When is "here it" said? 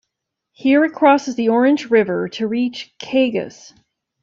0.53-0.93